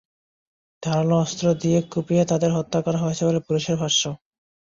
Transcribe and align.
ধারালো 0.83 1.15
অস্ত্র 1.15 1.45
দিয়ে 1.61 1.79
কুপিয়ে 1.91 2.23
তাঁদের 2.25 2.51
হত্যা 2.53 2.79
করা 2.81 2.99
হয়েছে 2.99 3.23
বলে 3.25 3.39
পুলিশের 3.39 3.77
ভাষ্য। 3.77 4.01